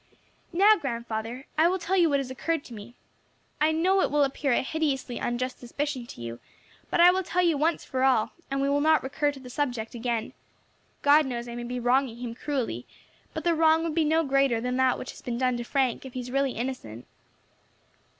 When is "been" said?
15.21-15.37